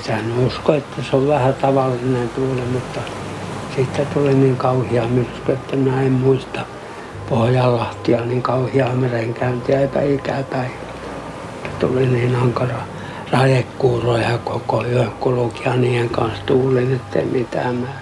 [0.00, 3.00] Kesän usko, että se on vähän tavallinen tuuli, mutta
[3.74, 6.60] siitä tuli niin kauhia myrsky, että minä en muista
[7.28, 10.70] Pohjanlahtia niin kauhia merenkäyntiä eipä ikäpäivä.
[11.78, 12.76] Tuli niin ankara
[13.32, 18.00] radekuuroja koko yön kulki ja niiden kanssa tuulin, ettei mitään määrä.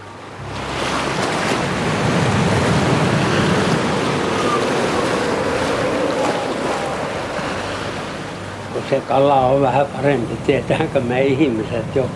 [8.73, 12.07] Kun se kala on vähän parempi, tietääkö me ihmiset jo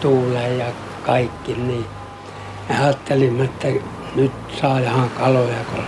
[0.00, 0.66] tuulee ja
[1.02, 1.86] kaikki, niin
[2.68, 3.68] me ajattelimme, että
[4.14, 5.84] nyt saadaan kaloja, kun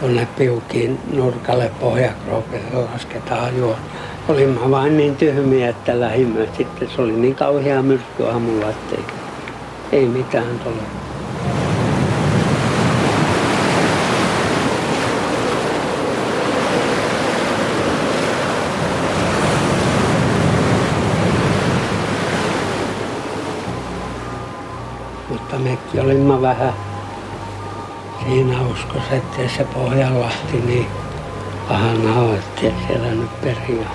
[0.00, 3.76] tuonne piukiin nurkalle pohjakroopille lasketaan juo.
[4.28, 6.88] Olimme vain niin tyhmiä, että lähimme sitten.
[6.88, 9.04] Se oli niin kauhea myrsky aamulla, että ei,
[9.92, 11.00] ei mitään tullut.
[25.28, 26.72] Mutta mekin olimme vähän
[28.24, 30.86] siinä uskossa, että se Pohjanlahti niin
[32.16, 33.86] ole, ettei siellä nyt periä.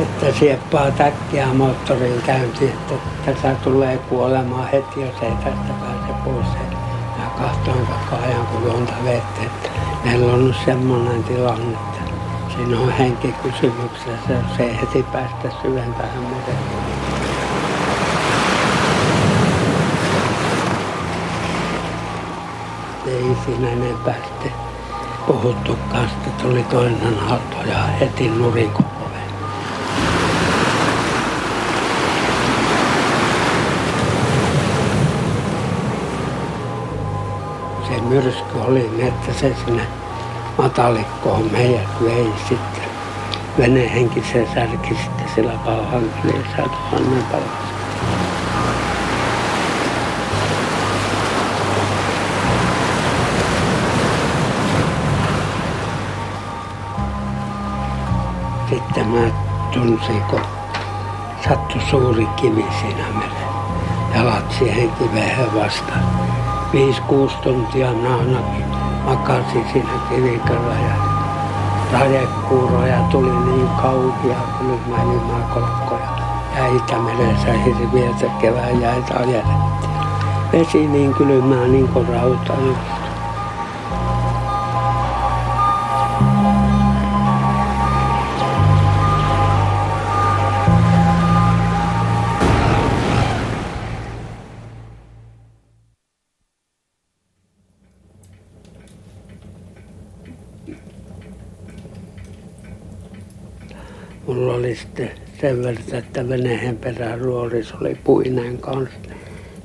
[0.00, 2.94] että sieppaa täkkiä moottorin käynti, että
[3.26, 6.46] tässä tulee kuolemaan heti, jos ei tästä pääse pois.
[7.18, 9.68] Ja kahtoin koko ajan, kun juonta vettä, että
[10.04, 11.99] meillä on nyt semmoinen tilanne, että
[12.60, 16.58] siinä on henki kysymyksessä, jos ei heti päästä syventämään mereen.
[23.06, 24.52] ei siinä enempää sitten
[25.26, 26.08] puhuttukaan.
[26.08, 28.90] Sitten tuli toinen aalto ja heti nurin koko
[37.88, 39.99] Se myrsky oli niin, että se sinne
[40.62, 42.90] matalikkoon meidät vei sitten.
[43.58, 47.70] Venehenki se särki sitten sillä pauhankeleessa, että ne palasi.
[58.68, 59.30] Sitten mä
[59.72, 60.40] tunsin, kun
[61.48, 63.50] sattui suuri kivi siinä merellä.
[64.14, 66.04] Jalat siihen kiveen vastaan.
[66.72, 70.94] Viisi, kuusi tuntia naanakin makasin siinä kivikalla ja
[71.92, 74.96] radekuuroja tuli niin kauhia, kun mä
[75.32, 76.10] makolkkoja.
[76.56, 79.90] Ja Itämeressä hirviötä kevään jäitä ajelettiin.
[80.52, 82.52] Vesi niin kylmää niin kuin rauta.
[82.52, 82.99] Mulla
[105.50, 108.98] sen verran, että veneen perään ruoris oli puinen kanssa.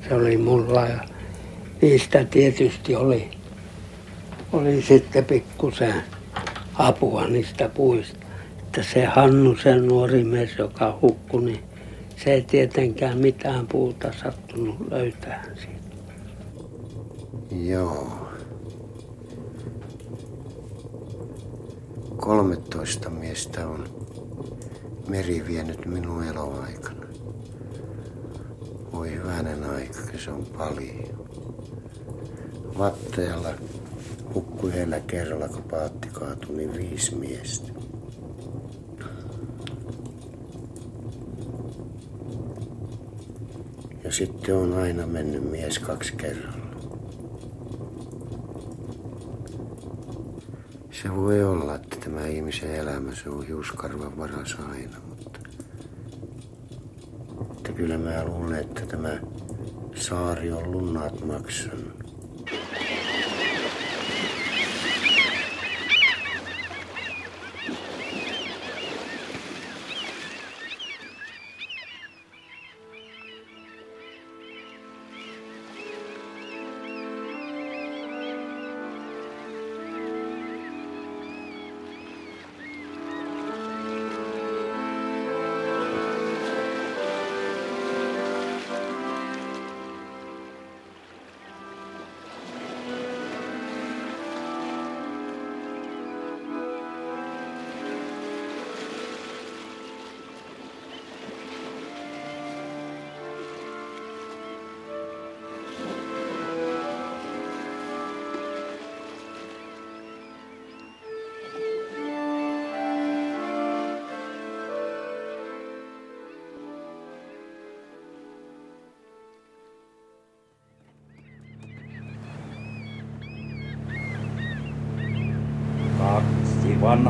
[0.08, 1.00] Se oli mulla ja
[1.82, 3.30] niistä tietysti oli,
[4.52, 5.94] oli sitten pikkusen
[6.74, 8.26] apua niistä puista.
[8.58, 11.60] Että se Hannu, se nuori mies, joka hukkui, niin
[12.16, 15.96] se ei tietenkään mitään puuta sattunut löytää siitä.
[17.70, 18.28] Joo.
[22.16, 23.95] 13 miestä on
[25.08, 27.06] meri vienyt minun eloaikana.
[28.92, 31.26] Voi hyvänen aika, se on paljon.
[32.78, 33.48] Vattajalla
[34.34, 37.72] hukkui yhdellä kerralla, kun paatti kaatui, niin viisi miestä.
[44.04, 46.55] Ja sitten on aina mennyt mies kaksi kerralla.
[51.06, 55.40] Se voi olla, että tämä ihmisen elämä se on hiuskarvan varas aina, mutta
[57.56, 59.18] että kyllä mä luulen, että tämä
[59.94, 61.75] saari on lunnat maksanut.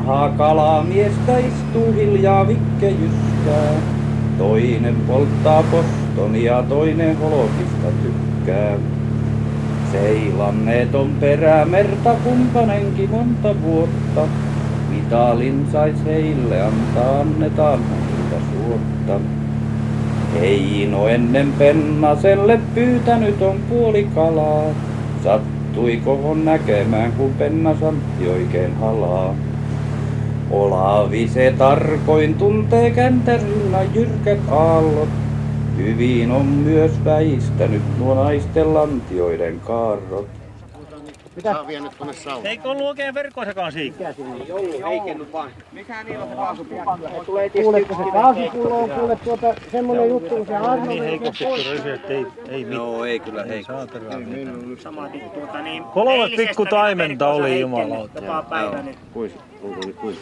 [0.07, 3.73] Vanhaa kalamiestä istuu hiljaa Vikke jyskää.
[4.39, 8.79] Toinen polttaa postonia, toinen holokista tykkää.
[9.93, 14.29] Seilanneet on perämerta kumpanenkin monta vuotta.
[14.91, 19.21] Mitalin sais heille antaa, annetaan häntä suotta.
[20.41, 24.65] Heino ennen Pennaselle pyytänyt on puoli kalaa.
[25.25, 29.35] Sattui kohon näkemään, kun Pennas Antti oikein halaa.
[30.51, 35.09] Olavi se tarkoin tuntee käntärinnan jyrkät aallot.
[35.77, 40.46] Hyvin on myös väistänyt nuo naisten lantioiden kaarrot.
[41.37, 41.53] Mitä?
[41.53, 42.47] Saa vielä nyt tuonne saunaan.
[42.47, 44.15] Eikö ollut oikein verkkoisakaan siikkiä?
[47.63, 51.71] Kuuletko se kaasupullo on kuule tuota semmonen juttu, kun se Arno Niin pois.
[51.71, 52.83] rysi, että ei, ei mitään.
[52.83, 53.73] No ei kyllä heikko.
[53.73, 55.85] Samaten tuota niin...
[55.85, 58.21] Kolme pikku taimenta oli jumalauta.
[58.21, 59.33] Joka päivä niin Kuis?
[59.63, 60.17] Onko oli kuis?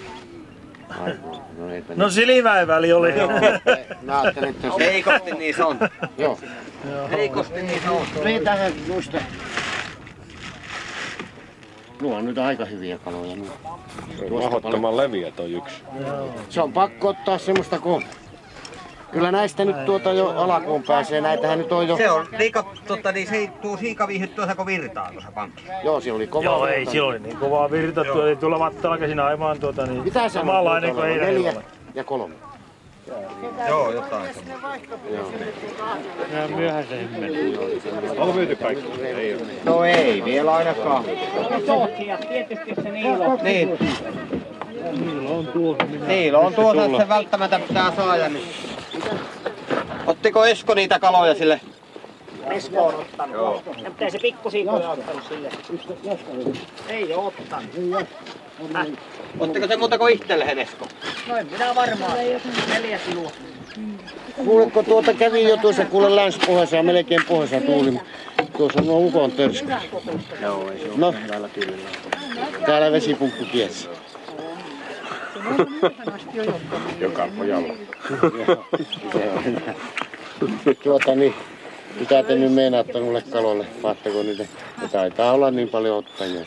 [0.88, 1.18] Aivan.
[1.58, 1.64] No
[1.96, 3.12] No siliväiväli oli.
[4.02, 4.78] Mä ajattelin, että jos...
[4.78, 5.78] Heikosti niin se on.
[6.18, 6.38] Joo.
[7.10, 8.06] Heikosti niin se on.
[8.24, 9.18] Niin tähän noista.
[12.00, 13.36] Nuo on nyt aika hyviä kaloja.
[13.36, 14.40] nuo.
[14.40, 15.82] Mahdottoman leviät on yksi.
[16.48, 18.02] Se on pakko ottaa semmoista kun...
[19.10, 21.20] Kyllä näistä nyt tuota jo alakuun pääsee.
[21.20, 21.96] Näitähän nyt on jo...
[21.96, 25.64] Se on liika, totta, niin se ei tuu siikaviihyt tuossa kun virtaa tuossa pankki.
[25.84, 26.44] Joo, se oli kova.
[26.44, 26.92] Joo, ei, virta.
[26.92, 28.02] silloin niin kovaa virta.
[28.40, 30.04] Tuolla Vattala käsin aivan tuota niin.
[30.04, 31.62] Mitä samanlainen kuin eilen Neljä
[31.94, 32.34] ja kolme.
[33.68, 34.30] Joo, jotain.
[35.10, 35.30] Joo.
[36.56, 37.58] Myöhäisen himmeli.
[38.18, 39.02] Onko myyty kaikki?
[39.02, 39.42] Ei ole.
[39.64, 41.04] No ei vielä ainakaan.
[42.06, 43.38] ja tietysti se niilo.
[43.42, 43.78] Niin.
[46.06, 48.28] Niillä on tuossa, että se välttämättä pitää saada.
[48.28, 48.48] Niin.
[50.06, 51.60] Ottiko Esko niitä kaloja sille?
[52.50, 53.34] Esko on ottanut.
[53.34, 53.62] Joo.
[53.82, 55.48] Ja ei se pikkusiikoja ottanut sille.
[56.88, 57.70] Ei oo ottanut.
[59.38, 60.88] Ottiko se muuta kuin itselleen Esko?
[61.28, 62.18] Noin minä varmaan.
[62.74, 63.30] Neljä kiloa.
[64.36, 68.00] Kuuletko tuota kävi jo tuossa kuule länsipohjassa ja melkein pohjassa tuuli.
[68.56, 69.68] Tuossa on nuo ukon törsky.
[70.42, 71.76] Joo, ei se ole No, täällä kyllä.
[72.66, 73.88] täällä vesipumppu kiesi.
[77.00, 77.74] Joka pojalla.
[80.82, 81.34] Tuota niin,
[82.00, 83.66] mitä te nyt meinaatte noille kaloille?
[83.82, 84.46] Vaatteko niitä?
[84.82, 86.46] Ja taitaa olla niin paljon ottajia.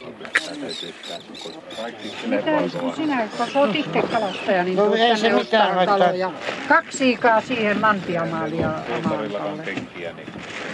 [2.25, 6.31] Mitä sinä, kun olet itse kalastaja, niin No ei se tänne mitään ottaa haittaa.
[6.67, 10.27] Kaksi siikaa siihen lantiamaalia omaan penkkiä, niin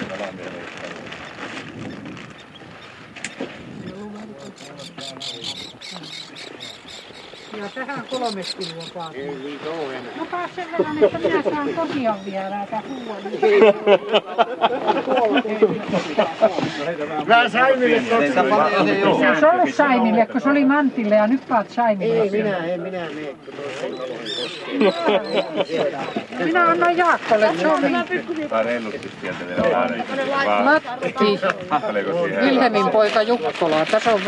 [0.09, 0.45] kalamia
[7.57, 9.59] Ja tähän kolme kiloa vaatii.
[10.17, 12.81] No taas sen verran, että minä saan kotia vielä, että
[17.25, 18.01] Mä Saimille
[18.49, 22.21] paljon ei Se olisi ollut Saimille, kun se oli Mantille ja nyt paat Saimille.
[22.21, 23.35] Ei minä, ei minä mene.
[26.45, 28.49] Minä annan Jaakkolle, se on niin.
[28.49, 31.15] Tai reilusti sieltä vielä Matti,
[32.41, 34.21] Vilhelmin poika Jukkola, tässä on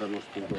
[0.00, 0.56] väskypä.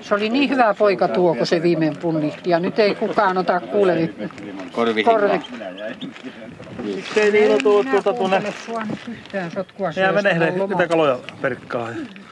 [0.00, 2.50] Se oli niin hyvä poika tuo, kun se viimein punnihti.
[2.50, 4.10] Ja nyt ei kukaan ota kuule
[4.72, 5.04] Korvi.
[5.04, 5.40] korvi.
[6.82, 10.66] Miksei tuo tuota tuonne sua nyt yhtään sotkua jää lomaa.
[10.68, 11.88] niitä kaloja perkkaa.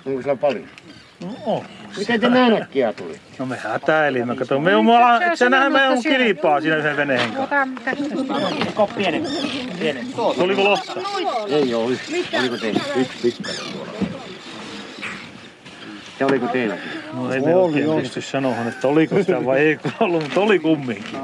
[0.06, 0.64] Onko sillä paljon?
[1.20, 1.64] No, on.
[1.98, 3.20] Miten te näin äkkiä tuli?
[3.38, 4.36] no me hätäilimme.
[4.36, 7.42] Kato, me on mulla, Sä se nähdään me on kilpaa siinä yhden veneen kanssa.
[7.42, 8.72] Ota tästä sitä.
[8.74, 9.28] Kop pienempi.
[9.78, 10.12] Pienempi.
[10.38, 10.92] Tuliko lohta?
[11.48, 12.26] Ei oo yksi.
[12.38, 12.80] Oliko teillä?
[12.96, 13.87] Yksi pikkainen tuolla.
[16.20, 16.90] Ja oliko teilläkin?
[17.12, 21.18] No ei me oikein pysty sanomaan, että oliko sitä vai ei ollut, mutta oli kumminkin.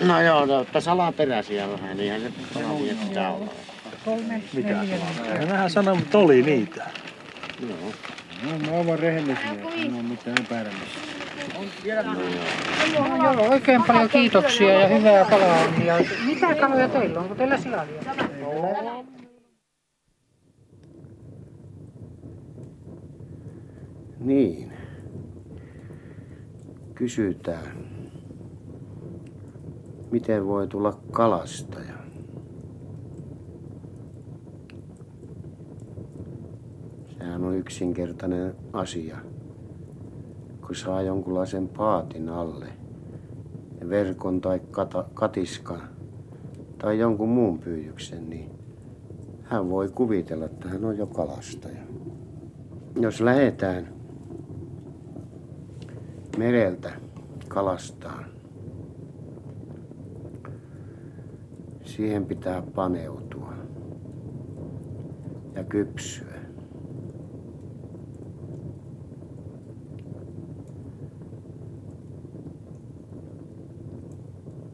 [0.00, 3.46] No joo, no, että salaperäisiä vähän, niinhän se salamia pitää olla.
[4.04, 4.82] Kolme, neljä.
[5.40, 6.84] Ja vähän sanoa, mutta oli niitä.
[7.62, 7.68] No
[13.32, 15.58] joo, oikein paljon kiitoksia ja hyvää kalaa.
[15.58, 15.86] on.
[15.86, 15.94] Ja
[16.26, 17.22] mitä kaloja teillä on?
[17.22, 18.02] Onko teillä silalia?
[24.26, 24.72] Niin.
[26.94, 27.76] Kysytään.
[30.10, 31.94] Miten voi tulla kalastaja?
[37.18, 39.16] Sehän on yksinkertainen asia.
[40.66, 42.66] Kun saa jonkunlaisen paatin alle,
[43.88, 45.82] verkon tai kata, katiskan
[46.78, 48.50] tai jonkun muun pyydyksen, niin
[49.42, 51.82] hän voi kuvitella, että hän on jo kalastaja.
[53.00, 53.95] Jos lähdetään
[56.36, 56.92] mereltä
[57.48, 58.24] kalastaa,
[61.84, 63.36] siihen pitää paneutua.
[65.56, 66.34] ja kypsyä.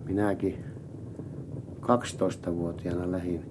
[0.05, 0.65] Minäkin
[1.81, 3.51] 12-vuotiaana lähdin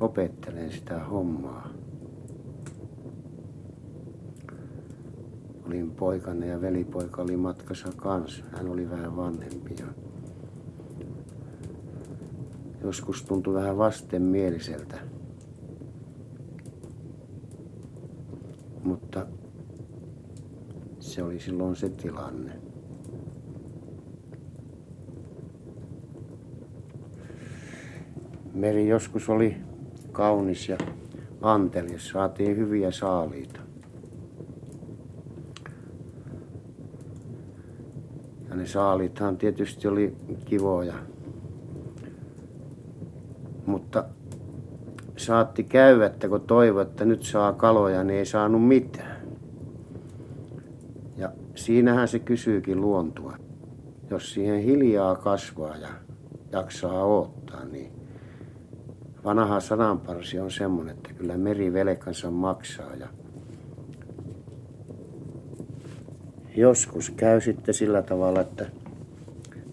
[0.00, 1.77] opettelemaan sitä hommaa.
[5.78, 8.44] Olin poikana ja velipoika oli matkassa kanssa.
[8.52, 9.86] Hän oli vähän vanhempi ja
[12.82, 14.98] joskus tuntui vähän vastenmieliseltä.
[18.84, 19.26] Mutta
[21.00, 22.52] se oli silloin se tilanne.
[28.54, 29.56] Meri joskus oli
[30.12, 30.78] kaunis ja
[31.42, 32.08] antelias.
[32.08, 33.60] Saatiin hyviä saaliita.
[38.48, 40.94] Ja ne saalithan tietysti oli kivoja.
[43.66, 44.04] Mutta
[45.16, 49.22] saatti käydä, että kun toivo, että nyt saa kaloja, niin ei saanut mitään.
[51.16, 53.36] Ja siinähän se kysyykin luontua.
[54.10, 55.88] Jos siihen hiljaa kasvaa ja
[56.52, 57.92] jaksaa odottaa, niin
[59.24, 62.94] vanha sananparsi on semmoinen, että kyllä meri velkansa maksaa.
[62.94, 63.08] Ja
[66.58, 68.66] joskus käy sitten sillä tavalla, että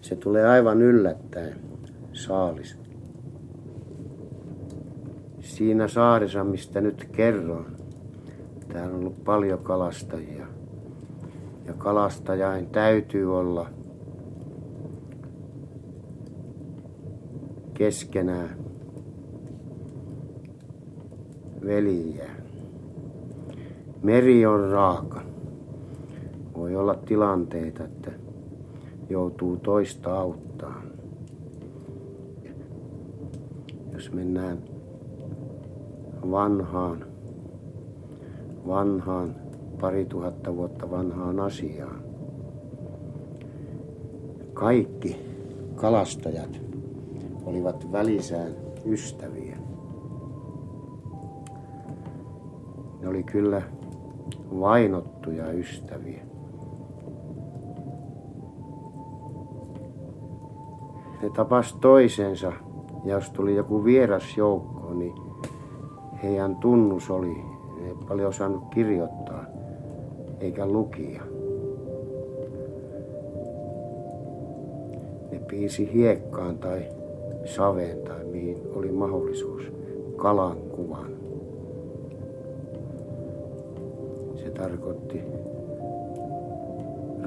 [0.00, 1.56] se tulee aivan yllättäen
[2.12, 2.78] saalis.
[5.40, 7.76] Siinä saarissa, mistä nyt kerron,
[8.72, 10.46] täällä on ollut paljon kalastajia.
[11.66, 13.70] Ja kalastajain täytyy olla
[17.74, 18.58] keskenään
[21.64, 22.30] veljiä.
[24.02, 25.25] Meri on raaka.
[26.56, 28.12] Voi olla tilanteita, että
[29.08, 30.82] joutuu toista auttaa.
[33.92, 34.58] Jos mennään
[36.30, 37.06] vanhaan,
[38.66, 39.34] vanhaan,
[39.80, 42.02] pari tuhatta vuotta vanhaan asiaan.
[44.52, 45.16] Kaikki
[45.74, 46.60] kalastajat
[47.44, 48.52] olivat välisään
[48.86, 49.56] ystäviä.
[53.00, 53.62] Ne oli kyllä
[54.60, 56.35] vainottuja ystäviä.
[61.22, 62.52] Ne tapas toisensa
[63.04, 65.14] ja jos tuli joku vieras joukko, niin
[66.22, 67.34] heidän tunnus oli,
[67.80, 69.44] ne ei paljon osannut kirjoittaa
[70.40, 71.22] eikä lukia.
[75.32, 76.82] Ne piisi hiekkaan tai
[77.44, 79.62] saveen tai mihin oli mahdollisuus
[80.16, 81.10] kalan kuvan.
[84.36, 85.20] Se tarkoitti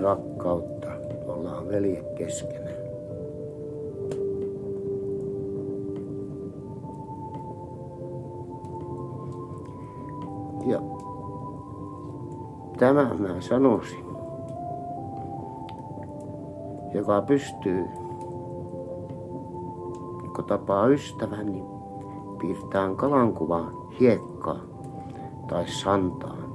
[0.02, 0.88] rakkautta,
[1.28, 2.79] ollaan velje keskenään.
[10.70, 10.80] Ja
[12.78, 14.06] tämä mä sanoisin,
[16.94, 17.86] joka pystyy,
[20.36, 21.66] kun tapaa ystävän, niin
[22.42, 24.60] piirtää kalankuvaan hiekkaa
[25.48, 26.50] tai santaan.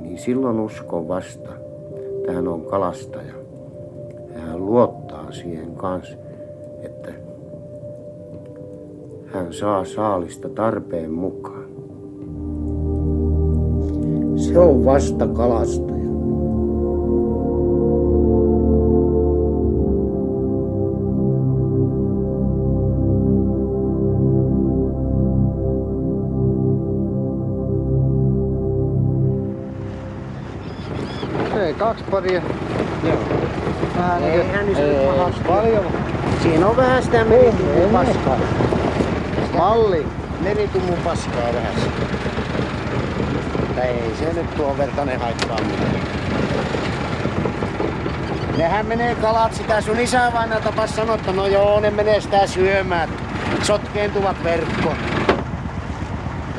[0.00, 1.48] Niin silloin uskon vasta,
[2.16, 3.34] että hän on kalastaja.
[4.34, 6.16] Ja hän luottaa siihen kanssa,
[6.82, 7.12] että
[9.26, 11.61] hän saa saalista tarpeen mukaan.
[14.52, 16.02] Se on vasta kalastaja.
[31.60, 32.42] Ei, kaksi paria.
[33.04, 33.16] Joo.
[33.96, 35.40] Vähän Ei niin pahasti.
[35.48, 35.84] paljon.
[36.42, 38.38] Siinä on vähän sitä meritummun paskaa.
[39.56, 40.06] Malli.
[40.40, 41.91] Meritummun paskaa vähän.
[44.50, 46.00] Se tuon vertainen haittaa mitään.
[48.56, 52.46] Nehän menee kalat sitä sun isä vain tapas sanoa, että no joo, ne menee sitä
[52.46, 53.08] syömään.
[53.62, 54.96] Sotkeentuvat verkkoon.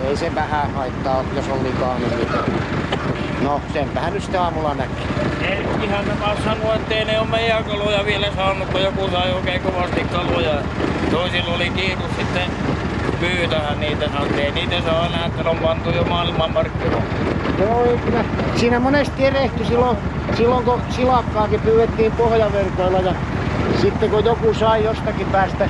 [0.07, 2.27] Ei se vähän haittaa, jos on liikaa niin.
[3.41, 5.05] No, senpähän nyt sitten aamulla näkee.
[5.41, 10.03] Erkkihän taas sanoi, ettei ne ole meidän kaloja vielä saanut, kun joku sai oikein kovasti
[10.03, 10.53] kaloja.
[11.11, 12.51] Toisilla oli kiitos sitten
[13.19, 14.05] pyytähän niitä,
[14.37, 17.42] ei niitä saa ne on pantu jo maailmanmarkkinoille.
[17.59, 18.25] Joo, kyllä.
[18.55, 19.97] Siinä monesti erehtyi silloin,
[20.37, 23.13] silloin kun silakkaakin pyydettiin pohjaverkoilla ja
[23.81, 25.67] sitten kun joku sai jostakin päästä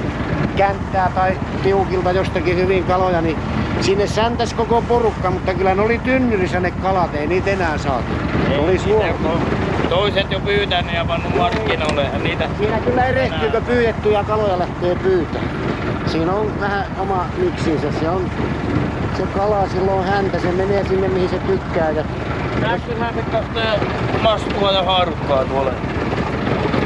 [0.56, 3.38] känttää tai tiukilta jostakin hyvin kaloja, niin
[3.82, 8.08] sinne säntäs koko porukka, mutta kyllä ne oli tynnyrissä ne kalat, ei niitä enää saatu.
[8.52, 8.80] Ei oli
[9.22, 9.42] kun
[9.90, 12.04] Toiset jo pyytänyt ja pannut markkinoille.
[12.04, 15.50] ja Niitä Siinä kyllä erehtyy, kun pyydettyjä kaloja lähtee pyytämään.
[16.06, 17.88] Siinä on vähän oma miksinsä.
[18.00, 18.30] Se on
[19.18, 21.90] se kala silloin häntä, se menee sinne mihin se tykkää.
[21.92, 22.04] Ja
[22.62, 23.64] Näkyhän se katsoa
[24.22, 25.72] mastua ja haarukkaa tuolla.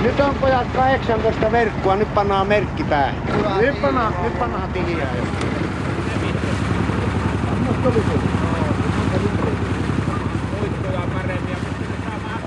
[0.04, 3.16] nyt on pojat 18 verkkoa, nyt pannaan merkki päähän.
[3.60, 5.08] Nyt pannaan, nyt pannaan tiliä.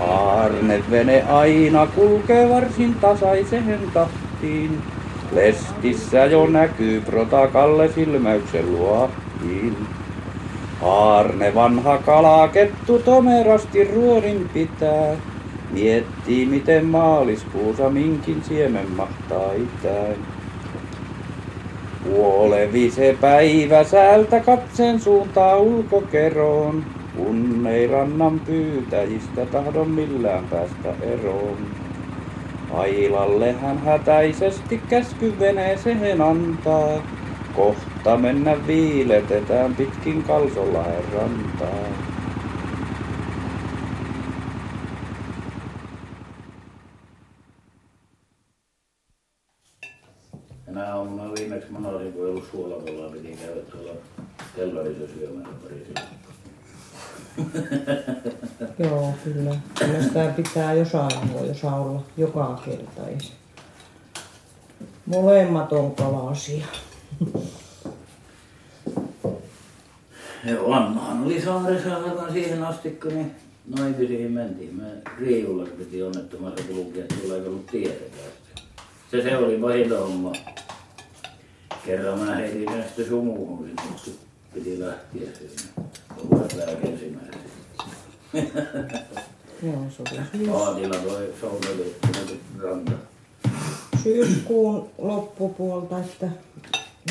[0.01, 4.83] Aarnevene aina kulkee varsin tasaiseen tahtiin.
[5.33, 8.79] Lestissä jo näkyy protakalle silmäyksen
[9.41, 9.77] luohin.
[10.83, 15.17] Aarne vanha kalakettu tomerasti ruorin pitää.
[15.71, 20.17] Miettii miten maaliskuussa minkin siemen mahtaa itäin.
[22.05, 26.85] Kuolevi se päivä säältä katsen suuntaa ulkokeroon,
[27.17, 31.57] kun ei rannan pyytäjistä tahdo millään päästä eroon.
[32.71, 37.03] Ailalle hän hätäisesti käsky veneeseen antaa,
[37.53, 37.90] kohta
[38.21, 41.69] mennä viiletetään pitkin Kalsonlahden rantaa.
[50.67, 53.93] Tänä aamuna viimeksi mä olin, kun ei ollut suolapalaa, piti käydä tuolla
[54.57, 55.95] kellarissa syömässä pari.
[58.79, 59.57] Joo, kyllä.
[59.79, 63.03] Kyllä sitä pitää jossain voi jossa olla joka kerta.
[65.07, 66.67] Molemmat on kalasia.
[70.45, 73.31] Joo, Annahan oli saaressa aivan siihen asti, kun niin
[73.79, 74.75] naimisiin mentiin.
[74.77, 74.85] Me
[75.19, 77.91] Riivulla piti onnettomassa kulkea, että sulla ei ollut sitä.
[79.11, 80.33] Se se oli pahinta homma.
[81.87, 84.19] Kerran mä heitin sen sitten sumuun sinne,
[84.55, 85.89] piti lähteä sinne.
[86.17, 87.41] Olla täällä ensimmäisenä.
[89.63, 92.93] Joo, se oli syys, Paatilla toi tuonne ranta.
[94.03, 96.29] syyskuun loppupuolta, että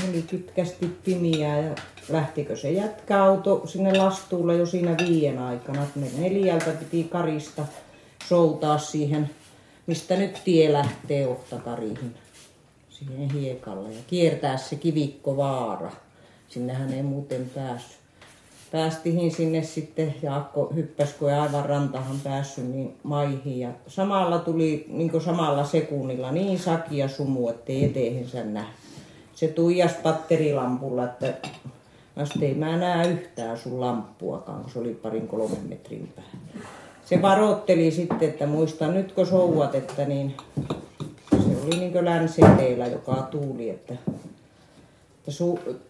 [0.10, 1.76] oli pitkästi pimiää ja
[2.10, 5.88] lähtikö se jätkäauto sinne lastuulle jo siinä viien aikana.
[5.96, 7.66] Me neljältä piti Karista
[8.28, 9.30] soutaa siihen,
[9.88, 12.16] mistä nyt tie lähtee Ottakariin,
[12.90, 15.92] siihen hiekalle ja kiertää se kivikkovaara.
[16.48, 18.00] Sinnehän ei muuten päässyt.
[18.72, 23.60] Päästihin sinne sitten, Jaakko hyppäsi, kun ei aivan rantahan päässyt, niin maihin.
[23.60, 28.76] Ja samalla tuli niin samalla sekunnilla niin sakia sumu, ettei eteensä nähnyt.
[29.36, 31.34] Se tuijas patterilampulla, että
[32.18, 36.32] vasta ei mä näe yhtään sun lamppuakaan, kun se oli parin kolmen metrin päällä.
[37.06, 40.38] Se varoitteli sitten, että muista nyt kun souvat, että niin
[41.32, 43.94] se oli niin länseteillä, joka tuuli, että
[45.30, 45.32] että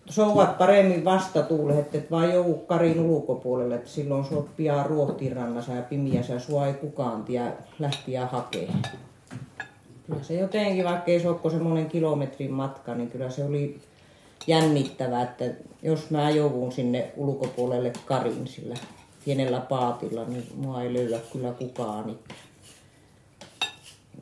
[0.09, 6.39] souvat paremmin vastatuulet, että vaan joudu karin ulkopuolelle, että silloin oot pian ruohtirannassa ja pimiässä
[6.39, 8.83] sua ei kukaan tiedä lähtiä hakemaan.
[10.07, 13.79] Kyllä se jotenkin, vaikka ei se ole semmoinen kilometrin matka, niin kyllä se oli
[14.47, 15.45] jännittävää, että
[15.83, 18.75] jos mä joudun sinne ulkopuolelle karin sillä
[19.25, 22.07] pienellä paatilla, niin mua ei löydä kyllä kukaan.
[22.07, 22.19] Niin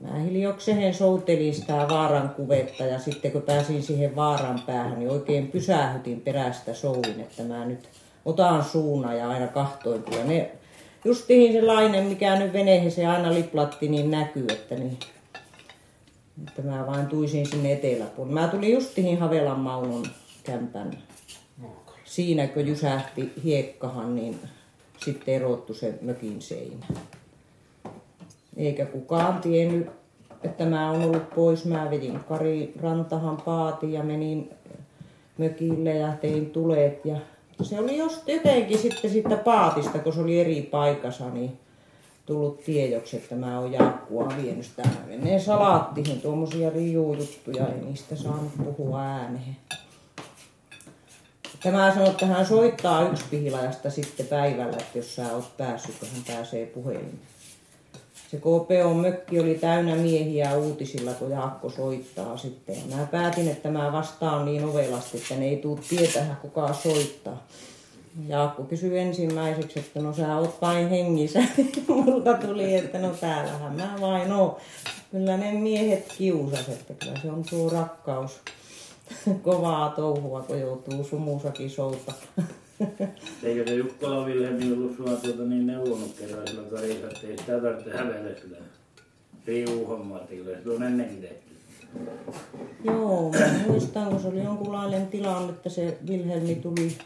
[0.02, 5.48] Mä hiljokseen soutelin sitä vaaran kuvetta ja sitten kun pääsin siihen vaaran päähän, niin oikein
[5.48, 7.90] pysähytin perästä souvin, että mä nyt
[8.26, 10.52] otan suuna ja aina kahtoin kyllä ne
[11.06, 14.98] justiin sellainen, mikä nyt veneeseen aina liplatti, niin näkyy, että, niin,
[16.48, 18.42] että mä vain tuisin sinne eteläpuolelle.
[18.42, 20.06] Mä tulin justiin Havelan Maunon
[20.44, 20.98] kämpän.
[22.04, 24.40] Siinä kun jysähti hiekkahan, niin
[25.06, 26.86] sitten erottu se mökin seinä.
[28.58, 29.88] Eikä kukaan tiennyt,
[30.44, 31.66] että mä oon ollut pois.
[31.66, 34.50] Mä vedin Kari Rantahan paatin ja menin
[35.38, 37.06] mökille ja tein tulet.
[37.06, 37.18] Ja
[37.62, 41.60] se oli just jotenkin sitten siitä paatista, kun se oli eri paikassa, niin
[42.28, 44.84] tullut tiedoksi, että mä oon Jaakkua vienyt sitä.
[45.08, 49.58] Menee salaattihin tuommoisia riujuttuja, ei niistä saanut puhua ääneen.
[51.64, 56.08] Tämä sanoi, että hän soittaa yksi pihilajasta sitten päivällä, että jos sä oot päässyt, kun
[56.14, 57.20] hän pääsee puhelimeen.
[58.32, 62.76] Se KPO mökki oli täynnä miehiä uutisilla, kun Jaakko soittaa sitten.
[62.90, 67.48] Ja mä päätin, että mä vastaan niin ovelasti, että ne ei tuu tietää, kuka soittaa.
[68.28, 71.40] Jaakko kysyi ensimmäiseksi, että no sä oot vain hengissä.
[71.88, 74.56] Multa tuli, että no täällähän mä vain oon.
[75.12, 78.40] Kyllä ne miehet kiusas, että kyllä se on tuo rakkaus.
[79.42, 82.14] Kovaa touhua, kun joutuu sumusakin souta.
[83.44, 87.62] Eikö se Jukkola Vilhelmi ollut sua tuota niin neuvonut kerran sillä Karissa, että ei sitä
[87.62, 88.58] tarvitse hävellä sillä
[89.48, 90.58] riuuhommatille.
[90.64, 91.48] Se on ennenkin tehty.
[92.84, 96.98] Joo, mä muistan, kun se oli jonkunlainen tilanne, että se Vilhelmi tuli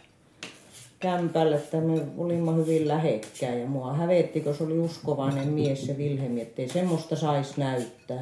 [1.01, 5.97] kämpälle, että me olimme hyvin lähekkäin ja mua hävetti, kun se oli uskovainen mies se
[5.97, 8.21] Vilhelmi, ettei semmoista saisi näyttää.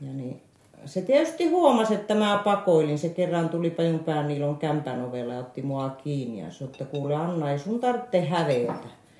[0.00, 0.40] Ja niin,
[0.84, 2.98] se tietysti huomasi, että mä pakoilin.
[2.98, 7.14] Se kerran tuli Pajunpään Niilon kämpän ovella ja otti mua kiinni ja sanoi, että kuule
[7.14, 8.72] Anna, ei sun tarvitse hävetä.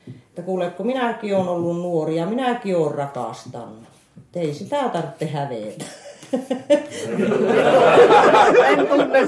[0.08, 3.82] Että kuule, kun minäkin olen ollut nuori ja minäkin olen rakastanut.
[4.18, 5.84] Että ei sitä tarvitse hävetä.
[8.66, 9.26] En tunne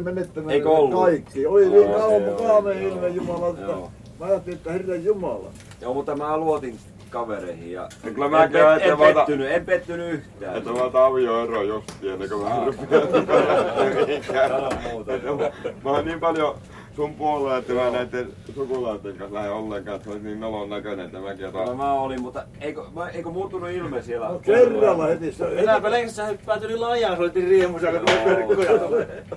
[0.00, 1.02] menettänyt Eikö ollut?
[1.02, 1.46] kaikki.
[1.46, 2.84] Oli niin kauan oli.
[2.84, 3.54] ilme Jumala,
[4.20, 5.48] mä ajattelin, että Herran Jumala.
[5.80, 6.78] Joo, mutta mä luotin
[7.10, 10.56] kavereihin ja kyllä en, en, ajattelin, en, että mä otan- pettynyt, en pettynyt yhtään.
[10.56, 13.02] Että mä otan avioero jostain, ennen kuin mä rupean
[15.84, 16.54] Mä oon niin paljon
[16.98, 21.06] sun puolella, että mä näiden sukulaisten kanssa lähden ollenkaan, että se olisi niin nolon näköinen,
[21.06, 21.76] että mäkin No, otan.
[21.76, 24.28] mä olin, mutta eikö, mä, eikö muuttunut ilme siellä?
[24.28, 25.32] No kerralla heti.
[25.32, 28.70] Se, Minä pelkästään sä hyppäät yli lajaan, se oli riemuisa, kun tuli verkkoja.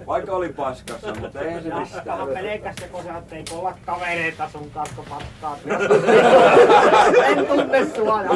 [0.07, 2.45] Vaikka oli paskassa, mutta eihän se Jaskahan mistään.
[2.45, 5.57] pelkästään, kun sä oot, eikö olla kavereita sun kanssa, pattaa.
[7.27, 8.21] En tunne sua.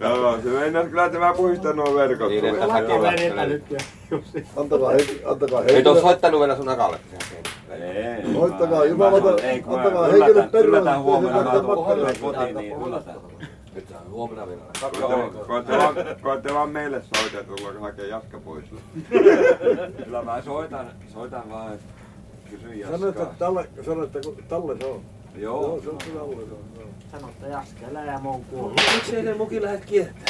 [0.00, 2.28] Joo, se meinas kyllä, että mä puhistan nuo verkot.
[2.28, 3.64] Niin, että säkin Kavereita nyt.
[4.56, 6.98] Antakaa, he, antakaa Ei henkilö, tuossa soittanut vielä sun akalle.
[7.70, 8.32] Ei.
[8.32, 9.28] Soittakaa Mä- Jumalata,
[9.68, 12.12] antakaa henkilö perään, Yllätän huomenna, makkaraa.
[12.20, 13.14] kotiin, niin yllätän.
[13.74, 14.60] Nyt saa huomenna vielä.
[16.22, 18.64] Koitte vaan, meille soittaa, että tullaan hakea Jaska pois.
[20.04, 21.86] Kyllä mä soitan, soitan vaan, että
[22.50, 23.34] kysyn Sano, että Jaskaa.
[23.38, 25.00] tälle, sano, että Talle se on.
[25.36, 25.62] Joo.
[25.62, 26.58] Joo, se on kyllä Talle se on.
[26.80, 26.88] joo.
[27.12, 28.80] Sano, että Jaskella ja mä oon kuollut.
[28.94, 30.26] Miksei ne muki lähdet kiertämään?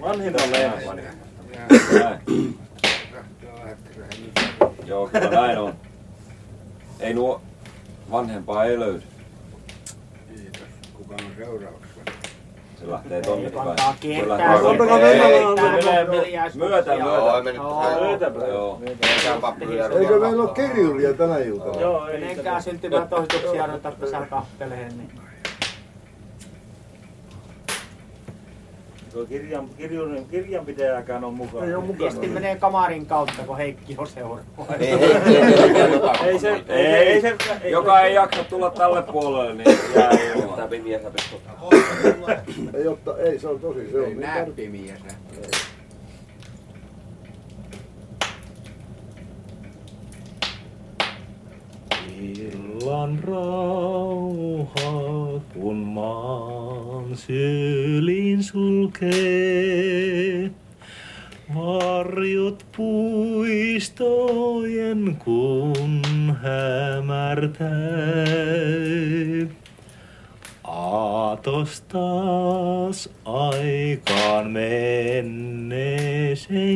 [0.00, 1.23] Vanhimmalle ensin.
[2.00, 2.20] Näin.
[4.86, 5.74] Joo, kyllä näin on.
[7.00, 7.40] Ei nuo
[8.10, 9.02] vanhempaa ei löydy.
[10.94, 12.00] Kuka on seurauksessa?
[12.80, 13.68] Se lähtee tonne päin.
[14.00, 16.54] Se lähtee- menee Hiljaisuus.
[16.68, 17.42] myötä, myötä.
[18.30, 18.80] mennyt Joo.
[20.00, 21.80] Eikö meillä ole kirjuria tänä iltana?
[21.80, 24.92] Joo, ei Kenenkään syntymätoituksia ruveta tässä kahteleen.
[29.14, 31.66] Tuo kirjan, kirjan, kirjanpitäjäkään on mukana.
[31.66, 32.34] Ei ole Viesti mukana.
[32.34, 34.74] menee kamarin kautta, kun Heikki on seuraava.
[34.80, 38.70] Ei, ei, ei, ei, ei, Ei se, ei, Ei, se, ei, Joka ei jaksa tulla
[38.70, 40.56] tälle puolelle, niin jää ilman.
[40.56, 41.40] Tämä pimiä sä pystyt.
[42.74, 44.94] Ei, otta, ei, se on tosi, se on Ei niin näe pimiä.
[52.20, 54.90] Illan rauha,
[55.54, 56.63] kun maan
[57.16, 59.14] syliin sulkee.
[61.54, 63.96] Varjot puistojen
[65.24, 66.02] kun
[66.42, 67.68] hämärtää.
[70.64, 75.54] Aatos taas aikaan menneeseen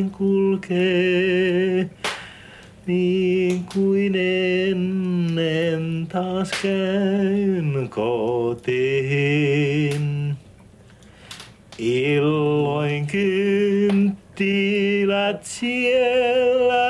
[0.09, 1.89] kulkee.
[2.85, 9.39] Niin kuin ennen taas käyn kotiin.
[11.79, 14.19] Illoin kynttilät
[15.43, 16.89] siellä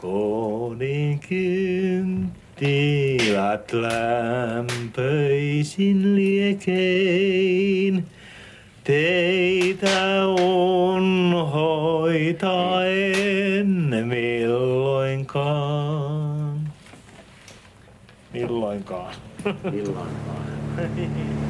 [0.00, 5.06] Kodin kynttilät lämpöisin
[6.16, 8.04] liekein.
[8.84, 10.26] Teitä
[12.16, 13.68] unhoitaen
[14.06, 15.36] milloinkaan.
[18.32, 19.14] Milloinkaan.
[19.70, 20.46] Milloinkaan.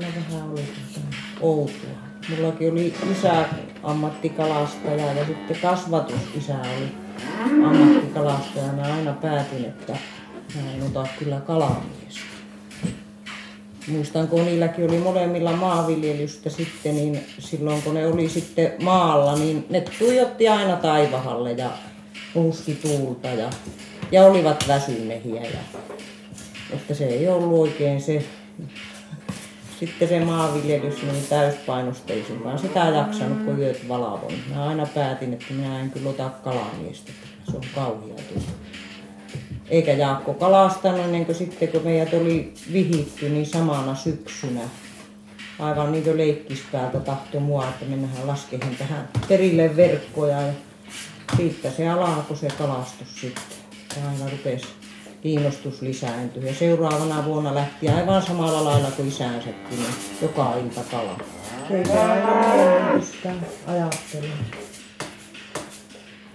[0.00, 0.64] alkuaikoina vähän oli
[1.40, 2.10] outoa.
[2.28, 3.44] Mullakin oli isä
[3.82, 6.92] ammattikalastaja ja sitten kasvatusisä oli
[7.64, 8.72] ammattikalastaja.
[8.72, 9.92] Mä aina päätin, että
[10.54, 12.20] mä en ota kyllä kalamiestä.
[13.88, 19.66] Muistan, kun niilläkin oli molemmilla maanviljelystä sitten, niin silloin kun ne oli sitten maalla, niin
[19.70, 21.70] ne tuijotti aina taivahalle ja
[22.34, 23.50] puhuski tuulta ja,
[24.12, 25.42] ja olivat väsynehiä.
[25.42, 25.80] Ja,
[26.72, 28.24] että se ei ollut oikein se
[29.80, 34.32] sitten se maanviljelys niin täyspainosteisin, vaan sitä jaksanut, kun yöt valvon.
[34.54, 37.12] Mä aina päätin, että minä en kyllä ota kalamiestä.
[37.50, 38.48] Se on kauhea tunne.
[39.68, 44.60] Eikä Jaakko kalastanut ennen kuin sitten, kun meidät oli vihitty, niin samana syksynä
[45.58, 50.40] aivan niin kuin leikkispäältä tahto mua, että mennään laskehen tähän perille verkkoja.
[50.40, 50.52] Ja
[51.36, 53.58] siitä se alkoi se kalastus sitten.
[53.96, 54.79] Ja aina rupesi
[55.22, 56.42] kiinnostus lisääntyä.
[56.42, 61.18] Ja seuraavana vuonna lähti aivan samalla lailla kuin isänsäkin, niin joka ilta kala.
[61.68, 61.82] Se
[63.66, 64.32] ajattelen.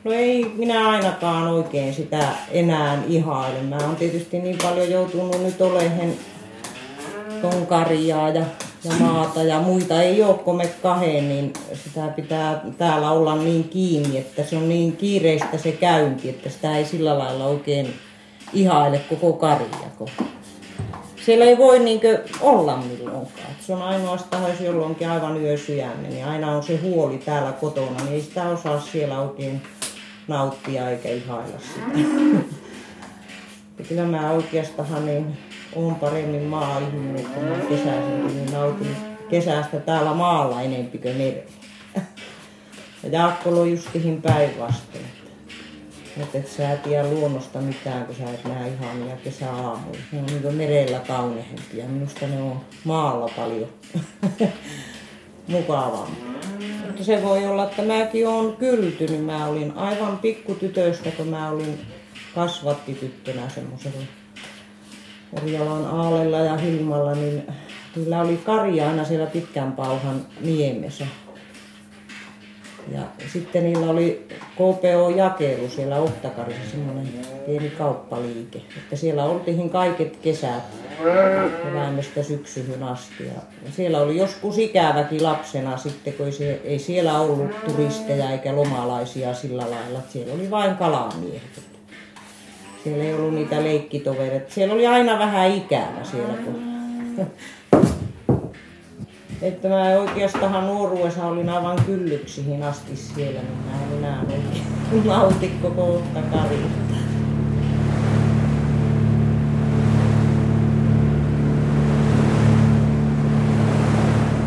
[0.04, 3.62] No ei minä ainakaan oikein sitä enää ihaile.
[3.62, 6.18] Mä oon tietysti niin paljon joutunut nyt olehen
[7.42, 8.46] ton karjaa ja,
[8.84, 13.64] ja maata ja muita ei ole kuin me kahden, niin sitä pitää täällä olla niin
[13.64, 17.94] kiinni, että se on niin kiireistä se käynti, että sitä ei sillä lailla oikein
[18.54, 20.10] ihaile koko karjako.
[21.26, 23.56] Siellä ei voi niinkö olla milloinkaan.
[23.60, 28.14] Se on ainoastaan, jos jolloinkin aivan yösyjämme, niin aina on se huoli täällä kotona, niin
[28.14, 29.62] ei sitä osaa siellä oikein
[30.28, 32.10] nauttia eikä ihailla sitä.
[33.90, 35.38] Kyllä mä oikeastaan niin
[35.76, 38.96] on paremmin maa-ihminen, että mä kesäisinkin niin nautin
[39.30, 41.52] kesästä täällä maalla enempi kuin merellä.
[43.04, 45.15] Ja Jaakko on justihin päinvastoin.
[46.22, 50.00] Että et sä tiedä luonnosta mitään, kun sä et näe ihania kesäaamuja.
[50.12, 51.86] Ne on niin merellä kaunehempia.
[51.88, 53.70] Minusta ne on maalla paljon
[55.48, 56.26] mukavampia.
[56.86, 59.26] Mutta se voi olla, että mäkin olen kyltynyt.
[59.26, 61.80] Mä olin aivan pikkutytöstä, kun mä olin
[62.36, 64.06] kasvattityttönä semmoisella
[65.34, 67.44] Orjalan Aalella ja Hilmalla, niin
[67.94, 71.08] kyllä oli karja aina siellä pitkän pauhan niemessä.
[72.92, 73.02] Ja
[73.34, 77.08] sitten niillä oli KPO-jakelu siellä Ohtakarissa, semmoinen
[77.46, 78.62] pieni kauppaliike.
[78.78, 80.64] Että siellä oltiin kaiket kesät,
[81.64, 83.26] keväämestä syksyyn asti.
[83.26, 88.56] Ja siellä oli joskus ikäväkin lapsena sitten, kun ei, se, ei siellä ollut turisteja eikä
[88.56, 90.00] lomalaisia sillä lailla.
[90.00, 91.62] Että siellä oli vain kalamiehet.
[92.84, 94.54] Siellä ei ollut niitä leikkitovereita.
[94.54, 96.76] Siellä oli aina vähän ikävä siellä, kun
[99.42, 105.52] että mä oikeastaan nuoruudessa olin aivan kyllyksihin asti siellä, niin mä en enää oikein nauti
[105.62, 106.96] koko uutta karjuutta.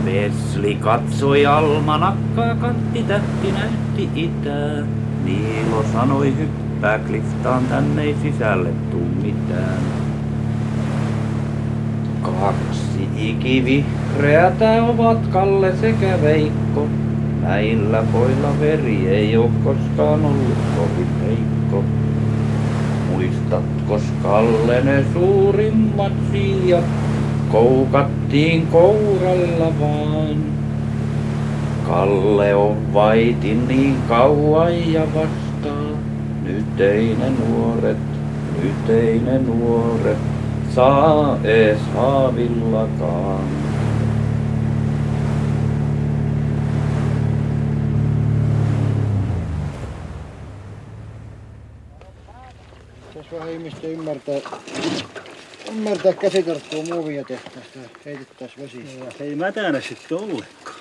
[0.05, 3.05] Vesli katsoi almanakkaa kantti
[3.53, 4.87] näytti itää.
[5.25, 10.08] Niilo sanoi hyppää kliftaan, tänne ei sisälle tuu mitään.
[12.41, 16.87] Kaksi ikivihreätä ovat Kalle sekä Veikko.
[17.43, 21.85] Näillä poilla veri ei oo koskaan ollut kovin heikko.
[23.11, 26.85] Muistatko Kalle ne suurimmat siijat?
[27.53, 30.37] Koukattiin kouralla vaan.
[31.89, 35.99] Kalle on vaitin niin kauan ja vastaa.
[36.45, 37.97] Nyt ei ne nuoret,
[38.63, 40.38] nyt ei ne nuoret
[40.75, 43.49] saa ees haavillakaan.
[53.09, 54.35] Pitäisi vähän ihmistä ymmärtää,
[55.71, 58.99] ymmärtää käsitarkkoa muovia tehtäistä ja heitettäisiin vesi.
[59.05, 60.79] Ja se ei mätänä sitten ollenkaan.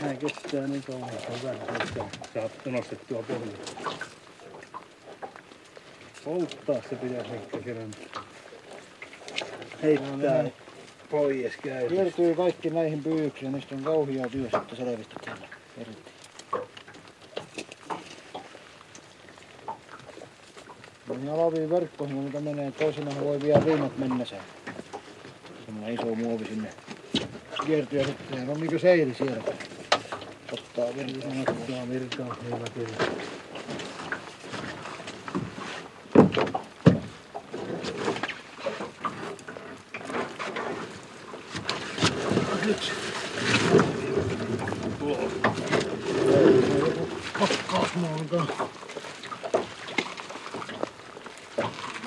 [0.00, 1.10] Sehän kestää niin kauan.
[1.40, 2.04] Hyvä, että
[2.34, 3.98] saa nostettua pohjaa.
[6.24, 7.90] Polttaa se pitäisi ehkä kerran.
[9.82, 10.44] Heittää
[11.10, 11.88] pois käy.
[11.88, 15.48] Kiertyy kaikki näihin pyydyksiin ja niistä on kauhia työ sitten selvistä tällä.
[15.78, 16.12] Erittäin.
[21.08, 24.38] Noihin alaviin verkkoihin, mitä menee, toisinaan voi vielä riimat mennä sen.
[25.66, 26.68] Semmoinen iso muovi sinne
[27.66, 29.42] kiertyy ja sitten sehän on niinku seili siellä.
[30.52, 31.30] Ottaa virtaa.
[31.40, 32.36] Ottaa virtaa,
[42.72, 42.78] hyvä kyllä.
[42.78, 42.92] Nyt.
[47.40, 48.46] Pakkausmaalta.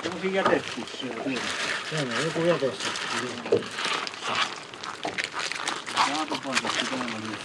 [0.04, 1.40] Onko jätepussia siellä?
[1.90, 2.76] Täällä on joku niin.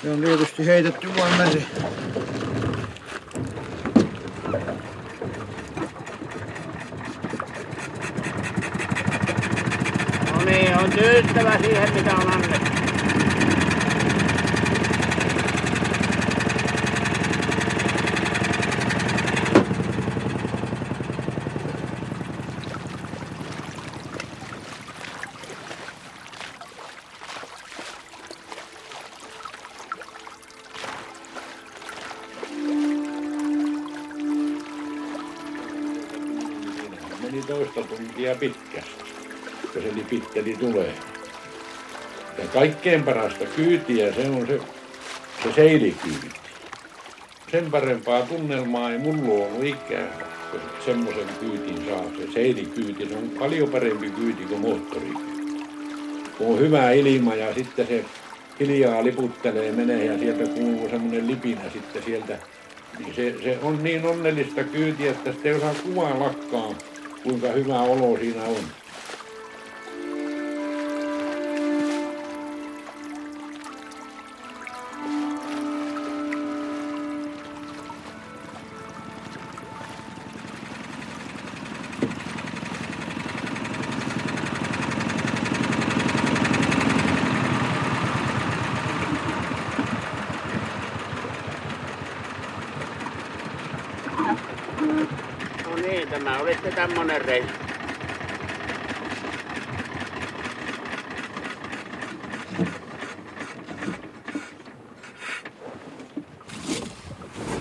[0.01, 1.67] Se on tietysti heitetty vain meri.
[10.31, 12.70] No niin, on tyyttävä siihen mitä on annettu.
[40.11, 40.93] Lipitteli tulee.
[42.37, 44.59] Ja kaikkein parasta kyytiä se on se,
[45.43, 46.27] se seilikyyti.
[47.51, 50.09] Sen parempaa tunnelmaa ei mulla ollut ikään,
[50.51, 52.03] kun semmoisen kyytin saa.
[52.17, 55.55] Se seilikyyti, se on paljon parempi kyyti kuin moottorikyyti.
[56.37, 58.05] Kun on hyvä ilma ja sitten se
[58.59, 62.37] hiljaa liputtelee, menee ja sieltä kuuluu semmoinen lipinä sitten sieltä.
[62.99, 66.75] Niin se, se on niin onnellista kyytiä, että sitä ei osaa kuvaillakaan,
[67.23, 68.80] kuinka hyvä olo siinä on.
[97.31, 97.53] Reissu.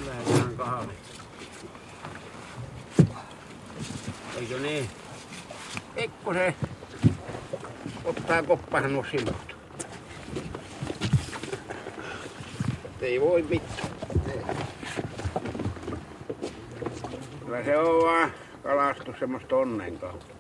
[0.07, 0.99] Lähdetään kahvit.
[4.41, 4.91] Eikö niin?
[5.95, 6.55] Pikkusen
[8.05, 9.57] ottaa koppahan nuo silmät.
[13.01, 13.91] Ei voi mitään.
[17.45, 18.33] Kyllä se on vaan
[18.71, 20.35] kalastus semmoista onnen kautta.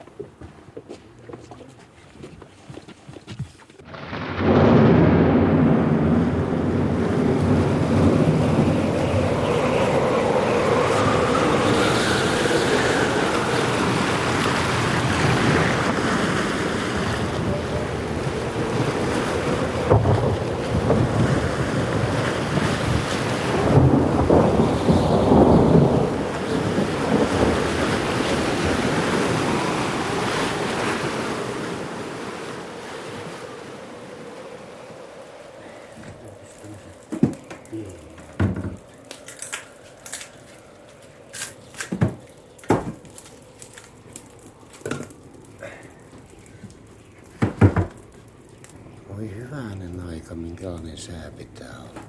[49.21, 52.01] Voi hyvänen aika, minkälainen sää pitää olla.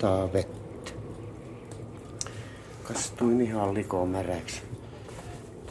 [0.00, 0.92] Sataa vettä.
[2.82, 4.62] Kastuin ihan likoon märäksi.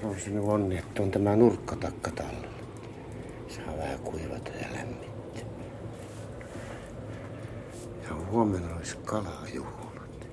[0.03, 2.47] On sinne onni, että on tämä nurkkatakka tallella.
[3.47, 5.43] Saa vähän kuivata ja lämmittää.
[8.03, 10.27] Ja huomenna olisi kalajuhlat.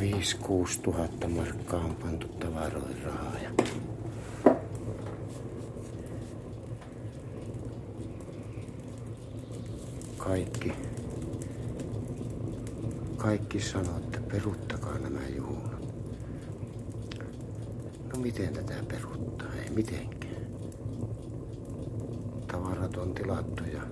[0.00, 3.32] Viisi, kuusi tuhatta markkaa on pantu tavaroihin rahaa.
[10.30, 10.72] Kaikki,
[13.16, 15.82] kaikki sanoo, että peruuttakaa nämä juhlat.
[18.12, 19.48] No miten tätä peruuttaa?
[19.64, 20.34] Ei mitenkään.
[22.46, 23.82] Tavarat on tilattu ja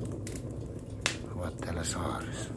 [1.37, 2.51] ovat täällä saaressa.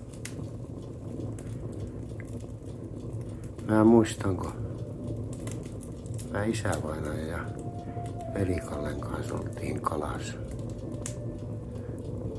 [3.68, 4.54] Mä muistan, kun
[6.32, 7.46] mä isävainaja ja
[8.34, 10.34] velikallen kanssa oltiin kalassa.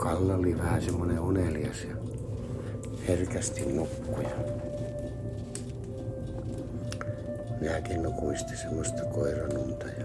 [0.02, 1.96] Kalle oli vähän semmonen unelias ja
[3.08, 4.28] herkästi nukkuja.
[7.60, 10.04] Minäkin nukuin sitten semmoista koiranunta ja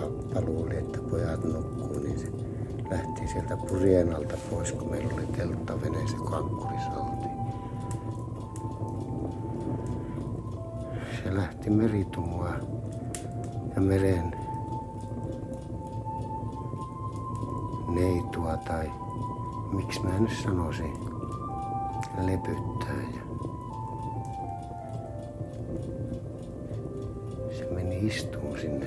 [0.00, 2.26] pappa luuli, että pojat nukkuu, niin se
[2.90, 7.36] lähti sieltä purjen alta pois, kun meillä oli teltta veneessä oltiin.
[11.24, 12.05] Se lähti meritumua
[18.66, 18.90] tai
[19.72, 20.92] miksi mä nyt sanoisin,
[22.18, 23.02] lepyttää.
[23.14, 23.22] Ja
[27.58, 28.86] se meni istuun sinne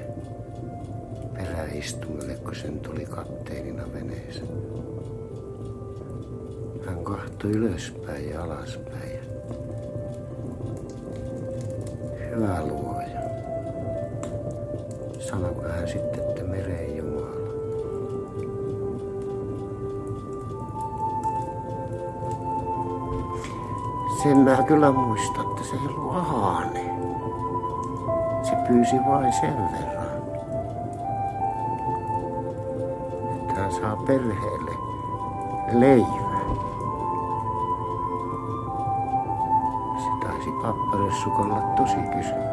[1.33, 4.43] peräistumelle, kun sen tuli kapteenina veneessä.
[6.85, 9.19] Hän kahtoi ylöspäin ja alaspäin.
[12.35, 12.98] Hyvä luoja.
[24.23, 26.79] Sen mä kyllä muistan, että se ei ollut ahane.
[28.43, 30.07] Se pyysi vain sen verran.
[33.35, 34.71] Että hän saa perheelle
[35.71, 36.39] leivän.
[39.97, 42.48] Se taisi papparessukolla tosi kysymyksiä.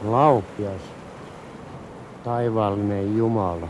[0.00, 0.82] Laupias,
[2.24, 3.68] taivaallinen Jumala,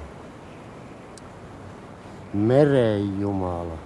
[2.33, 3.79] meren Jumala,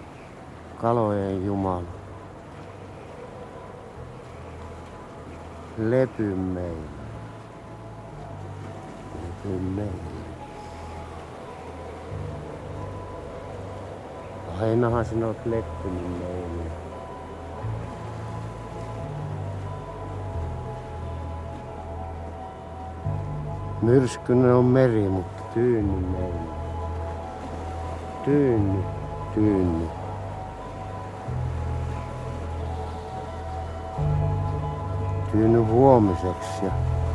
[0.81, 1.95] kalojen Jumala.
[5.79, 6.91] Lepy meillä.
[9.23, 10.15] Lepy meillä.
[14.61, 16.84] Ainahan sinä oot leppinyt meille.
[23.85, 26.55] Myrskyinen on meri, mutta tyyny meillä.
[28.25, 28.85] Tyyny,
[29.35, 29.89] tyyny.
[35.33, 36.71] Tyyny huomiseksi ja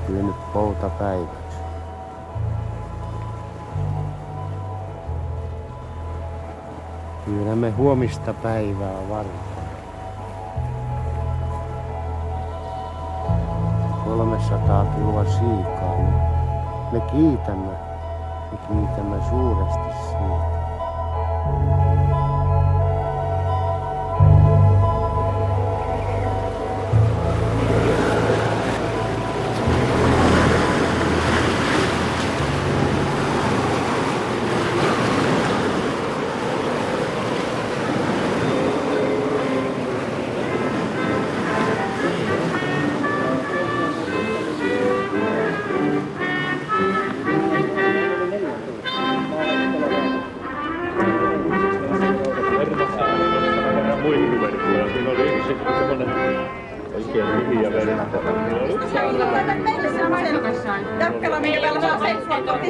[0.08, 1.58] tyyny poutapäiväksi.
[7.26, 9.50] Pyydämme huomista päivää varten.
[14.18, 15.99] 300 kiloa siikaa,
[16.92, 17.72] me kiitämme,
[18.52, 20.59] me kiitämme suuresti siitä.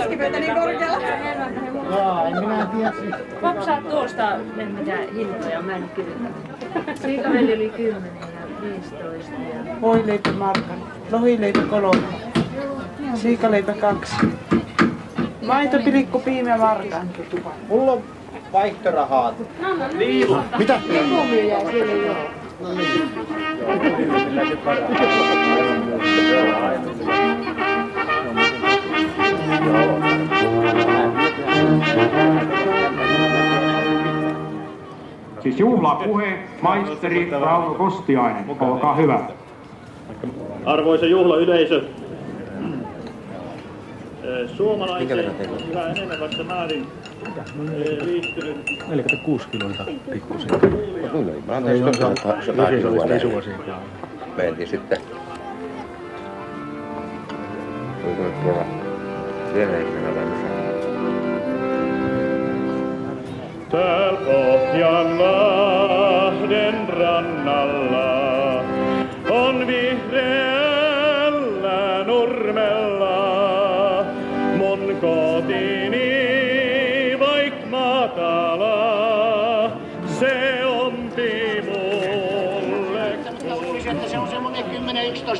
[0.10, 1.05] Tiskipöytä niin korkealla.
[1.97, 3.41] Jaa, en minä tiedä siis.
[3.41, 6.30] Maksaa tuosta mitä hintoja, mä en kyllä.
[6.95, 9.82] Siitä meillä oli 10 ja 15 ja...
[9.82, 12.07] Voileipä markan, lohileipä kolme,
[13.14, 14.16] siikaleipä kaksi.
[15.45, 17.10] Maitopilikku piimä markan.
[17.68, 18.03] Mulla on
[18.53, 19.34] vaihtorahaa.
[19.97, 20.28] Niin.
[20.57, 20.82] Mitä?
[20.88, 22.30] Lipunmyyjä siellä ei ole.
[35.43, 39.20] Siis juhlapuhe, maisteri Rauno Kostiainen, olkaa hyvä.
[40.66, 41.82] Arvoisa juhlayleisö,
[44.57, 45.32] suomalaiseen
[45.70, 46.88] hyvä enenevässä määrin
[47.26, 48.57] eh, liittynyt
[48.88, 49.70] 46 kiloa
[50.12, 50.49] pikkusen.
[51.47, 53.80] Mä anteeksi, tuossa on- on se- sata se- se kiloa.
[54.38, 54.97] Mentiin sitten.
[58.43, 58.64] Tuolla
[59.53, 60.49] Venäjällä
[63.74, 63.78] vai missä?
[63.78, 68.64] Tääl Pohjanlahden rannalla
[69.30, 71.24] on vihreällä
[72.04, 73.10] nurmella
[74.58, 76.10] mun kotini
[77.20, 79.72] vaik matala,
[80.20, 83.32] se ompi mulle että
[84.08, 84.66] se on semmoinen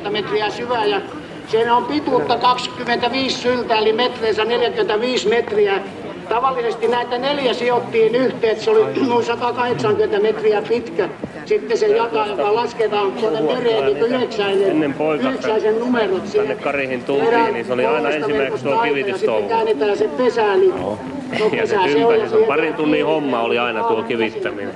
[0.06, 1.02] 10-11 metriä syvä ja
[1.48, 5.82] siinä on pituutta 25 syltä eli metreensä 45 metriä.
[6.30, 11.10] Tavallisesti näitä neljä sijoittiin yhteen, että se oli noin 180 metriä pitkä.
[11.46, 16.18] Sitten se jaka, joka lasketaan tuonne mereen niin kuin yhdeksäinen, Ennen yhdeksäisen numerot.
[16.18, 19.40] tänne Siihen Karihin tultiin, niin se oli aina ensimmäiseksi tuo Ja kivitystouhu.
[19.40, 20.98] sitten käännetään se pesä, niin no,
[21.58, 24.74] Ja se ympäri, se on parin tunnin homma oli aina tuo kivittäminen.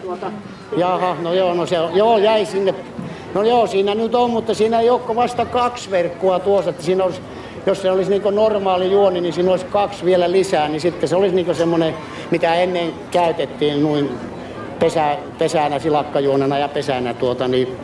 [0.77, 2.75] Jaha, no joo, no se on, joo, jäi sinne.
[3.33, 7.03] No joo, siinä nyt on, mutta siinä ei ole vasta kaksi verkkoa tuossa, että siinä
[7.03, 7.21] olisi,
[7.65, 11.15] jos se olisi niin normaali juoni, niin siinä olisi kaksi vielä lisää, niin sitten se
[11.15, 11.93] olisi niin semmoinen,
[12.31, 14.09] mitä ennen käytettiin noin
[14.79, 17.77] pesä, pesänä, silakkajuonena ja pesänä tuota, niin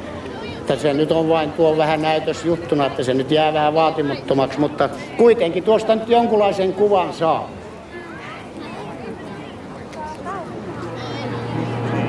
[0.78, 4.90] se nyt on vain tuo vähän näytös juttuna, että se nyt jää vähän vaatimattomaksi, mutta
[5.18, 7.50] kuitenkin tuosta nyt jonkunlaisen kuvan saa.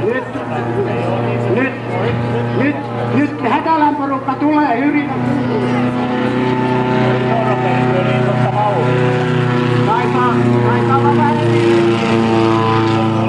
[0.04, 0.24] Nyt,
[1.54, 1.72] nyt,
[2.58, 2.76] nyt,
[3.14, 5.14] nyt Hätälän porukka tulee, yritä.
[9.86, 10.34] Taitaa,
[10.66, 11.36] taitaa olla vähän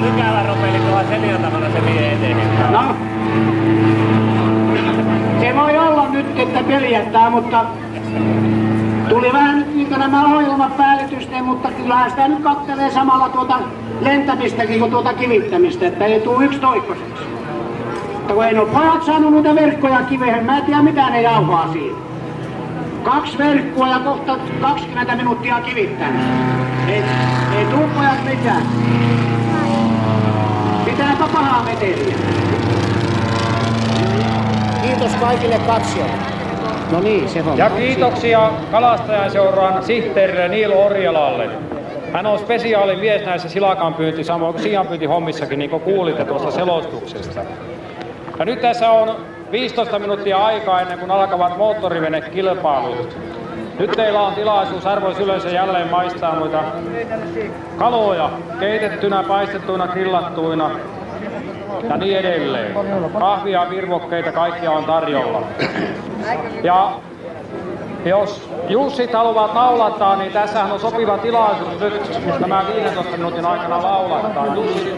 [0.02, 2.72] Lykävä ropelikohan seljantamalla se vie eteenpäin.
[2.72, 2.96] No,
[5.40, 7.64] se voi olla nyt, että peljättää, mutta
[9.08, 10.72] tuli vähän nyt niin nämä ohjelmat
[11.42, 13.58] mutta kyllähän sitä nyt kattelee samalla tuota
[14.00, 17.24] lentämistäkin kuin tuota kivittämistä, että ei tule yksi toikkoseksi.
[18.12, 21.72] Mutta kun ei ole pojat saanut noita verkkoja kivehen, mä en tiedä mitä ne jauhaa
[21.72, 21.98] siinä.
[23.04, 26.22] Kaksi verkkoa ja kohta 20 minuuttia kivittänyt.
[26.88, 27.02] Ei,
[27.58, 28.62] ei tuu pojat mitään.
[31.22, 32.14] Pitääpä pahaa meteliä.
[34.82, 36.12] Kiitos kaikille katsojille.
[36.92, 37.58] No niin, se on.
[37.58, 41.48] Ja kiitoksia kalastajaseuran sihteerille Niilo Orjalalle.
[42.12, 47.40] Hän on spesiaalimies näissä silakanpyynti, samoin kuin sianpyyntihommissakin, niin kuin kuulitte tuosta selostuksesta.
[48.38, 49.16] Ja nyt tässä on
[49.52, 53.16] 15 minuuttia aikaa ennen kuin alkavat moottorivenekilpailut.
[53.78, 56.62] Nyt teillä on tilaisuus arvois yleensä jälleen maistaa noita
[57.78, 60.70] kaloja, keitettynä, paistettuina, grillattuina
[61.88, 62.74] ja niin edelleen.
[63.18, 65.42] Kahvia, virvokkeita, kaikkia on tarjolla.
[66.62, 66.92] Ja
[68.04, 74.54] jos Jussit haluavat laulattaa, niin tässähän on sopiva tilaisuus nyt tämä 15 minuutin aikana laulattaa.
[74.54, 74.92] Jussi,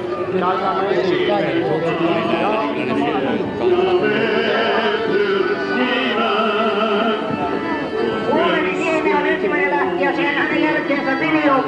[10.62, 11.64] jälkeensä Viljo,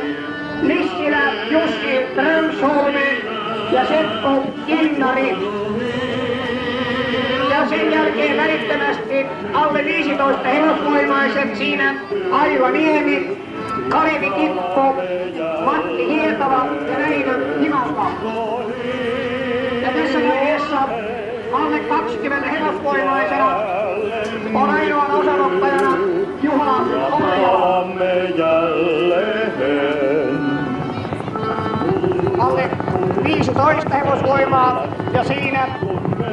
[0.63, 3.16] Nissilä, Jussi Strömsholme
[3.73, 5.37] ja Seppo Kinnari.
[7.51, 11.95] Ja sen jälkeen välittömästi alle 15 hevosvoimaiset siinä
[12.31, 13.39] Aila Niemi,
[13.89, 14.95] Kalevi Kippo,
[15.65, 18.07] Matti Hietala ja Väinö Himalta.
[19.83, 20.79] Ja tässä vaiheessa
[21.53, 23.57] alle 20 hevosvoimaisena
[24.55, 25.97] on ainoan osanottajana
[26.43, 26.77] Juha
[27.13, 27.77] Orjala.
[32.39, 32.71] Alle
[33.25, 35.69] 15 hevosvoimaa ja siinä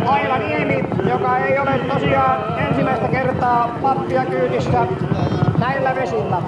[0.05, 4.87] Aila Niemi, joka ei ole tosiaan ensimmäistä kertaa pappia kyydissä
[5.59, 6.41] näillä vesillä.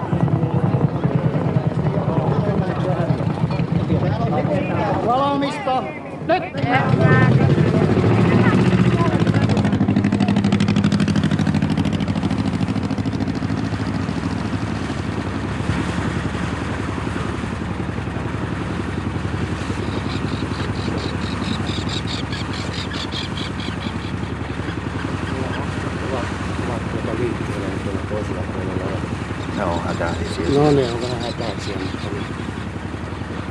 [5.06, 5.84] Valmista.
[6.28, 6.44] Nyt.
[29.58, 30.46] Ne on hätäisiä.
[30.54, 32.24] No ne on vähän hätäisiä, mutta niin.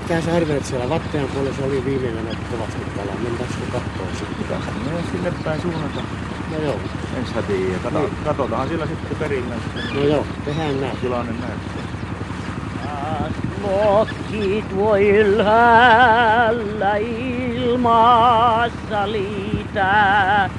[0.02, 3.14] Mitä sä arvelet siellä Vattean puolessa oli viime yönä kovasti kalaa?
[3.14, 4.36] Mennäänkö kattoo sitten?
[4.38, 6.00] Pitäisihän me sinne päin suunnata.
[6.50, 6.76] No joo.
[7.16, 8.10] Ensi hätiin ja kato, Niin.
[8.24, 9.54] katsotaan siellä sitten perillä.
[9.94, 10.96] No joo, tehdään näin.
[10.96, 11.84] Tilanne näyttää.
[13.62, 17.92] Lokit voi ylhäällä ilmassa
[19.12, 20.50] liitää,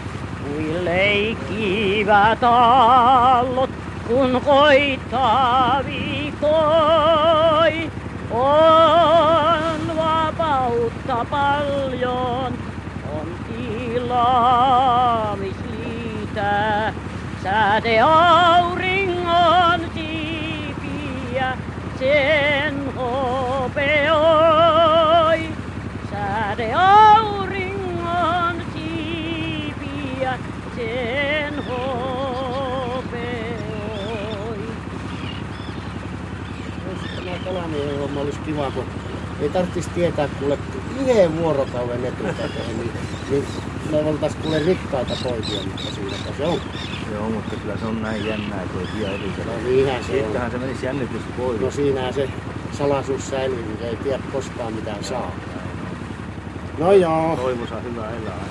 [0.43, 3.69] kuin leikkivät aallot,
[4.07, 6.55] kun koittaa viikoi.
[8.33, 8.74] Vapautta
[11.29, 12.53] paljon,
[13.13, 16.93] on tilaa, mis liitää,
[17.43, 21.57] säde auringon siipiä
[21.99, 24.15] sen hopeoi.
[26.11, 30.39] Säde auringon siipiä
[30.75, 33.05] sen hopeoi.
[37.15, 38.85] Tämä kalamiehen homma olisi kiva, kun
[39.41, 40.57] ei tarvitsisi tietää kuule
[41.05, 42.91] yhden vuorokauden etukäteen, niin,
[43.29, 43.45] niin
[43.91, 46.59] me oltais kuule rikkaita poikia, mutta siinäpä se on.
[47.13, 49.63] Joo, mutta kyllä se on näin jännää, kun ei tiedä etukäteen.
[49.63, 50.23] No niinhän se on.
[50.23, 51.61] Siitähän se menisi jännitys pois.
[51.61, 52.29] No siinähän se
[52.71, 55.31] salaisuus säilyy, niin ei tiedä koskaan mitään saa.
[56.77, 57.35] No joo.
[57.35, 58.45] Toivossa hyvä elää.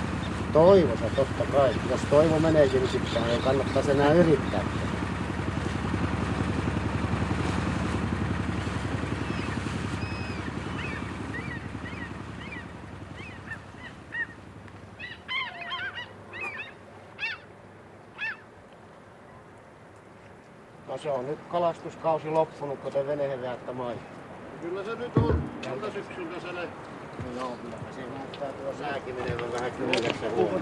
[0.53, 1.71] Toivossa totta kai.
[1.91, 4.61] Jos toivo meneekin, niin sitten ei kannattaisi enää yrittää.
[20.89, 24.03] No se on nyt kalastuskausi loppunut, kun te veneen vedätte maihin.
[24.61, 25.43] Kyllä se nyt on.
[25.63, 26.77] Tältä syksyltä se lähti.
[27.25, 30.59] No joo, kyllä se näyttää tuo sääkin menevän vähän kylmässä huono.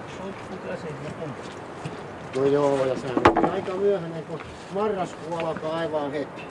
[2.36, 4.40] No joo, ja sehän on aika myöhäinen, kun
[4.74, 6.42] marraskuu alkaa aivan heti.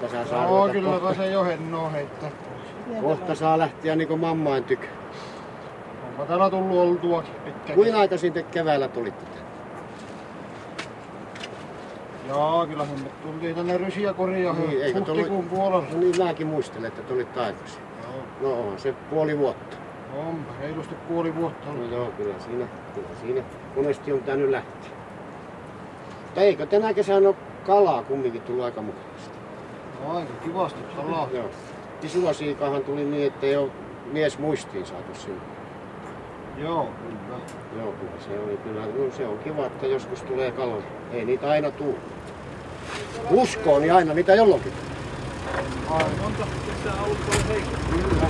[0.00, 2.30] Tässä saa Joo, ruveta kyllä kohta, se jo hennoo heittää.
[3.00, 4.86] kohta saa lähteä niinku mammain tykö.
[6.10, 7.74] Onpa täällä tullut oltuakin pitkään.
[7.74, 9.41] Kuinka aikaisin te keväällä tulitte?
[12.28, 15.86] Joo, kyllähän me tultiin tänne rysiä korjaa Niin, eikö huhtikuun puolella.
[15.92, 17.82] No niin mäkin muistelen, että tulit aikaisin.
[18.40, 19.76] No on se puoli vuotta.
[20.16, 23.42] Onpa, reilusti puoli vuotta No joo, kyllä siinä, kyllä siinä
[23.76, 24.90] monesti on pitänyt lähteä.
[26.24, 29.38] Mutta eikö tänä kesänä ole kalaa kumminkin tullut aika mukavasti?
[30.04, 31.28] No, aika kivasti kalaa.
[31.32, 31.50] Joo.
[32.02, 33.70] Isuasiikahan tuli niin, että ei ole
[34.12, 35.40] mies muistiin saatu sinne.
[36.58, 37.38] Joo, kyllä.
[37.76, 38.80] Joo, kyllä se oli kyllä.
[38.80, 40.82] No, se on kiva, että joskus tulee kaloja.
[41.12, 41.98] Ei niitä aina tuu.
[43.30, 44.72] Uskoo, niin aina niitä jollakin.
[46.22, 47.76] Monta kesää ollut tuolla heikko.
[47.90, 48.26] Kyllä.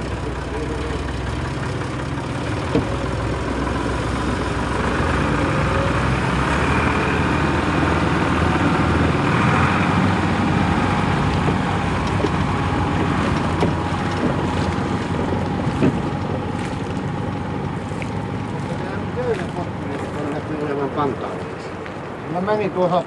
[22.62, 23.02] Menin tuossa,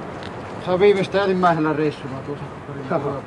[0.64, 2.44] se on viimeistä ensimmäisellä reissulla tuossa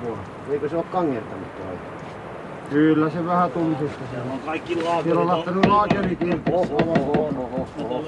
[0.01, 0.23] puolella.
[0.51, 1.83] Eikö se ole kangertanut tuo aika?
[2.69, 4.03] Kyllä se vähän tunsista.
[4.11, 6.41] Siellä on kaikki Siellä on lähtenyt laakerikin.
[6.51, 8.03] Oho, oho, oho, oho.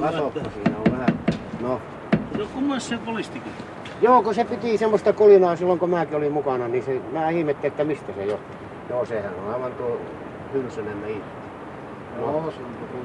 [0.00, 1.18] Kasoppa siinä on vähän.
[1.60, 1.80] No.
[2.38, 3.52] No kummassa se kolistikin?
[4.00, 7.72] Joo, kun se piti semmoista kolinaa silloin, kun mäkin olin mukana, niin se, mä ihmettelin,
[7.72, 8.56] että mistä se johtuu.
[8.90, 10.00] Joo, sehän on aivan tuo
[10.52, 11.30] hylsänen mä itse.
[12.18, 13.00] Joo, se on tuo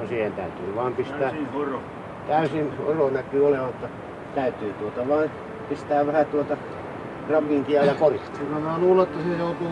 [0.00, 1.18] No siihen täytyy vaan pistää.
[1.18, 1.82] Täysin horo.
[2.26, 3.88] Täysin olo näkyy olevan, mutta
[4.34, 5.30] täytyy tuota vaan
[5.68, 6.56] pistää vähän tuota
[7.30, 8.38] rabinkia ja korista.
[8.38, 9.68] Kyllä mä luulen, että se joutuu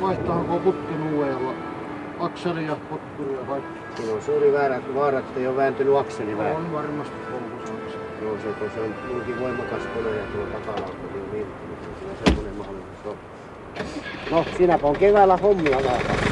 [0.00, 1.52] vaihtamaan koko putkin uudella.
[2.20, 3.78] Akseli ja potkuri ja kaikki.
[3.96, 6.56] Siinä on suuri väärä, vaara, että ei ole vääntynyt akseli vähän.
[6.56, 7.98] On varmasti polkussa.
[8.22, 12.14] Joo, se, kun se on niinkin voimakas kone ja tuo takalaukku niin viihtynut, niin siinä
[12.24, 13.16] semmoinen mahdollisuus on.
[14.30, 16.27] No, siinäpä on keväällä hommia vähän.